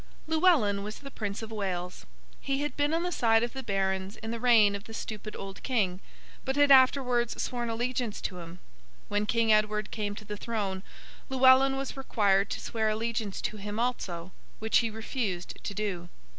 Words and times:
Llewellyn 0.25 0.81
was 0.81 0.97
the 0.97 1.11
Prince 1.11 1.43
of 1.43 1.51
Wales. 1.51 2.07
He 2.39 2.61
had 2.61 2.75
been 2.75 2.91
on 2.91 3.03
the 3.03 3.11
side 3.11 3.43
of 3.43 3.53
the 3.53 3.61
Barons 3.61 4.15
in 4.15 4.31
the 4.31 4.39
reign 4.39 4.75
of 4.75 4.85
the 4.85 4.95
stupid 4.95 5.35
old 5.35 5.61
King, 5.61 6.01
but 6.43 6.55
had 6.55 6.71
afterwards 6.71 7.39
sworn 7.39 7.69
allegiance 7.69 8.19
to 8.21 8.39
him. 8.39 8.57
When 9.09 9.27
King 9.27 9.53
Edward 9.53 9.91
came 9.91 10.15
to 10.15 10.25
the 10.25 10.37
throne, 10.37 10.81
Llewellyn 11.29 11.77
was 11.77 11.95
required 11.95 12.49
to 12.49 12.59
swear 12.59 12.89
allegiance 12.89 13.41
to 13.41 13.57
him 13.57 13.79
also; 13.79 14.31
which 14.57 14.79
he 14.79 14.89
refused 14.89 15.63
to 15.63 15.73
do. 15.75 16.09